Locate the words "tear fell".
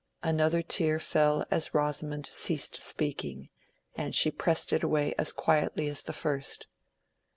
0.63-1.45